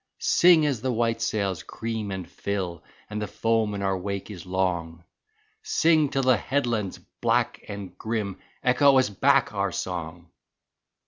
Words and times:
Sing 0.17 0.65
as 0.65 0.81
the 0.81 0.91
white 0.91 1.21
sails 1.21 1.61
cream 1.61 2.09
and 2.09 2.27
fill, 2.27 2.83
And 3.07 3.21
the 3.21 3.27
foam 3.27 3.75
in 3.75 3.83
our 3.83 3.95
wake 3.95 4.31
is 4.31 4.47
long. 4.47 5.03
Sing 5.61 6.09
till 6.09 6.23
the 6.23 6.37
headlands 6.37 6.97
black 6.97 7.63
and 7.67 7.95
grim 7.99 8.39
Echo 8.63 8.97
us 8.97 9.11
back 9.11 9.53
our 9.53 9.71
song! 9.71 10.31